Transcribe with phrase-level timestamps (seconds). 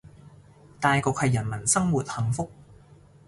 [0.79, 2.49] 大局係人民生活幸福